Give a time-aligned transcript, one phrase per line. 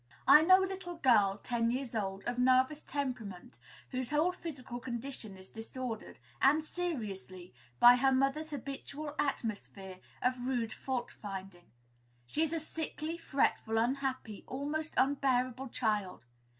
[0.27, 3.59] I know a little girl, ten years old, of nervous temperament,
[3.91, 10.73] whose whole physical condition is disordered, and seriously, by her mother's habitual atmosphere of rude
[10.73, 11.69] fault finding.
[12.25, 16.25] She is a sickly, fretful, unhappy, almost unbearable child.